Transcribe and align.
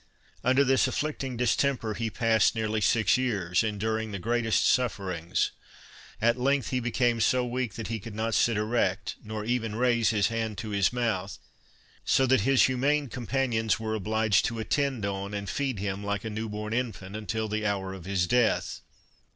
Under 0.43 0.63
this 0.63 0.87
afflicting 0.87 1.37
distemper 1.37 1.93
he 1.93 2.09
passed 2.09 2.55
nearly 2.55 2.81
six 2.81 3.19
years, 3.19 3.63
enduring 3.63 4.11
the 4.11 4.17
greatest 4.17 4.65
sufferings. 4.65 5.51
At 6.19 6.39
length 6.39 6.69
he 6.71 6.79
became 6.79 7.21
so 7.21 7.45
weak 7.45 7.75
that 7.75 7.89
he 7.89 7.99
could 7.99 8.15
not 8.15 8.33
sit 8.33 8.57
erect, 8.57 9.17
nor 9.23 9.45
even 9.45 9.75
raise 9.75 10.09
his 10.09 10.29
hand 10.29 10.57
to 10.57 10.69
his 10.69 10.91
mouth, 10.91 11.37
so 12.03 12.25
that 12.25 12.41
his 12.41 12.63
humane 12.63 13.09
companions 13.09 13.79
were 13.79 13.93
obliged 13.93 14.43
to 14.45 14.57
attend 14.57 15.05
on, 15.05 15.35
and 15.35 15.47
feed 15.47 15.77
him 15.77 16.03
like 16.03 16.23
a 16.25 16.31
new 16.31 16.49
born 16.49 16.73
infant, 16.73 17.15
until 17.15 17.47
the 17.47 17.63
hour 17.63 17.93
of 17.93 18.05
his 18.05 18.25
death. 18.25 18.81